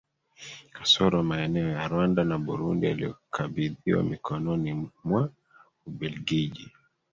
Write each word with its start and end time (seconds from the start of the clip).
kasoro 0.75 1.17
maeneo 1.23 1.67
ya 1.75 1.87
Rwanda 1.87 2.23
na 2.23 2.37
Burundi 2.37 2.85
yaliyokabidhiwa 2.87 4.03
mikononi 4.03 4.89
mwa 5.03 5.29
Ubelgiji 5.87 6.71